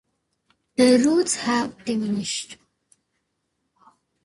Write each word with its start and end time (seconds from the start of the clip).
The 0.77 0.97
routes 0.97 1.35
have 1.35 1.85
diminished. 1.85 2.57